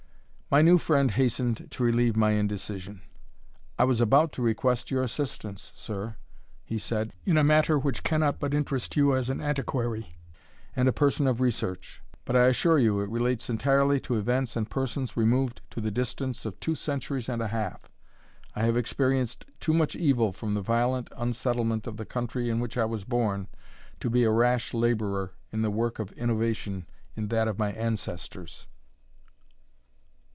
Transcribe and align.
My 0.53 0.61
new 0.61 0.77
friend 0.77 1.11
hastened 1.11 1.71
to 1.71 1.81
relieve 1.83 2.17
my 2.17 2.31
indecision. 2.31 3.03
"I 3.79 3.85
was 3.85 4.01
about 4.01 4.33
to 4.33 4.41
request 4.41 4.91
your 4.91 5.01
assistance, 5.01 5.71
sir," 5.77 6.17
he 6.65 6.77
said, 6.77 7.13
"in 7.25 7.37
a 7.37 7.41
matter 7.43 7.79
which 7.79 8.03
cannot 8.03 8.37
but 8.37 8.53
interest 8.53 8.97
you 8.97 9.15
as 9.15 9.29
an 9.29 9.39
antiquary, 9.39 10.13
and 10.75 10.89
a 10.89 10.91
person 10.91 11.25
of 11.25 11.39
research. 11.39 12.01
But 12.25 12.35
I 12.35 12.47
assure 12.47 12.77
you 12.77 12.99
it 12.99 13.09
relates 13.09 13.49
entirely 13.49 14.01
to 14.01 14.15
events 14.17 14.57
and 14.57 14.69
persons 14.69 15.15
removed 15.15 15.61
to 15.69 15.79
the 15.79 15.89
distance 15.89 16.45
of 16.45 16.59
two 16.59 16.75
centuries 16.75 17.29
and 17.29 17.41
a 17.41 17.47
half. 17.47 17.83
I 18.53 18.63
have 18.63 18.75
experienced 18.75 19.45
too 19.61 19.71
much 19.73 19.95
evil 19.95 20.33
from 20.33 20.53
the 20.53 20.61
violent 20.61 21.07
unsettlement 21.15 21.87
of 21.87 21.95
the 21.95 22.03
country 22.05 22.49
in 22.49 22.59
which 22.59 22.77
I 22.77 22.83
was 22.83 23.05
born, 23.05 23.47
to 24.01 24.09
be 24.09 24.25
a 24.25 24.31
rash 24.31 24.73
labourer 24.73 25.31
in 25.53 25.61
the 25.61 25.71
work 25.71 25.97
of 25.97 26.11
innovation 26.11 26.87
in 27.15 27.29
that 27.29 27.47
of 27.47 27.57
my 27.57 27.71
ancestors." 27.71 28.67